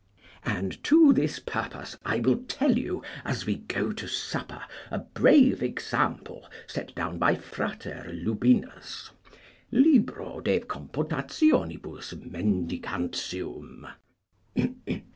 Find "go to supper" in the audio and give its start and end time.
3.57-4.63